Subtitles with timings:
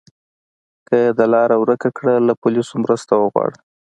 [0.87, 3.57] که د لاره ورکه کړه، له پولیسو مرسته وغواړه.